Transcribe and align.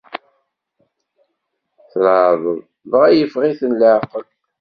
Treɛdeḍ, 1.91 2.59
dɣa 2.91 3.07
iffeɣ-iten 3.13 3.71
leɛqel. 3.79 4.25